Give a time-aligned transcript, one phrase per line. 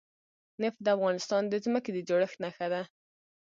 [0.61, 2.81] نفت د افغانستان د ځمکې د جوړښت نښه ده.